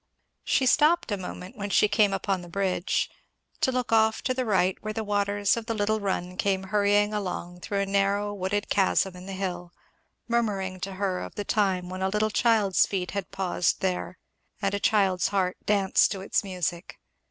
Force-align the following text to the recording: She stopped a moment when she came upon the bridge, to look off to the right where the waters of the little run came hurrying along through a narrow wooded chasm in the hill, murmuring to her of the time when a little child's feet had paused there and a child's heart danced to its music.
She 0.43 0.65
stopped 0.65 1.11
a 1.11 1.15
moment 1.15 1.55
when 1.55 1.69
she 1.69 1.87
came 1.87 2.11
upon 2.11 2.41
the 2.41 2.49
bridge, 2.49 3.07
to 3.59 3.71
look 3.71 3.91
off 3.91 4.23
to 4.23 4.33
the 4.33 4.45
right 4.45 4.75
where 4.81 4.93
the 4.93 5.03
waters 5.03 5.55
of 5.55 5.67
the 5.67 5.75
little 5.75 5.99
run 5.99 6.37
came 6.37 6.63
hurrying 6.73 7.13
along 7.13 7.59
through 7.59 7.81
a 7.81 7.85
narrow 7.85 8.33
wooded 8.33 8.67
chasm 8.67 9.15
in 9.15 9.27
the 9.27 9.33
hill, 9.33 9.71
murmuring 10.27 10.79
to 10.79 10.93
her 10.93 11.19
of 11.19 11.35
the 11.35 11.45
time 11.45 11.87
when 11.87 12.01
a 12.01 12.09
little 12.09 12.31
child's 12.31 12.87
feet 12.87 13.11
had 13.11 13.29
paused 13.31 13.81
there 13.81 14.17
and 14.59 14.73
a 14.73 14.79
child's 14.79 15.27
heart 15.27 15.55
danced 15.67 16.09
to 16.13 16.21
its 16.21 16.43
music. 16.43 16.97